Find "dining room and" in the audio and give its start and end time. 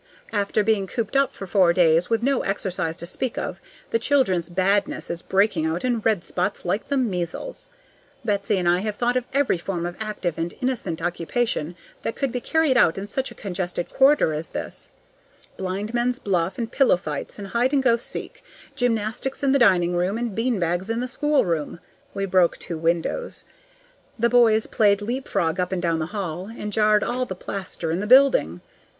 19.59-20.33